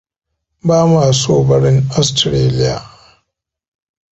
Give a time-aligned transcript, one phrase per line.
[0.67, 2.75] Bama so barin Austaralia.